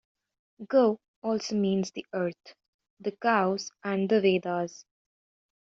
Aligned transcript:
'Go' 0.67 0.97
also 1.21 1.55
means 1.55 1.91
the 1.91 2.07
earth, 2.11 2.55
the 2.99 3.11
cows 3.11 3.71
and 3.83 4.09
the 4.09 4.19
Vedas. 4.19 4.83